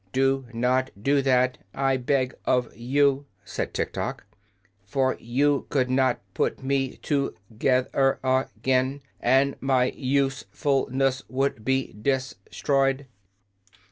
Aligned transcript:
"Do 0.13 0.47
not 0.51 0.89
do 0.99 1.21
that, 1.21 1.59
I 1.75 1.97
beg 1.97 2.33
of 2.45 2.75
you," 2.75 3.27
said 3.45 3.71
Tiktok; 3.71 4.25
"for 4.83 5.15
you 5.19 5.67
could 5.69 5.91
not 5.91 6.19
put 6.33 6.63
me 6.63 6.97
to 7.03 7.35
geth 7.55 7.87
er 7.93 8.17
a 8.23 8.47
gain, 8.63 9.03
and 9.19 9.57
my 9.61 9.91
use 9.93 10.45
ful 10.49 10.87
ness 10.89 11.21
would 11.29 11.63
be 11.63 11.93
de 11.93 12.17
stroyed." 12.49 13.05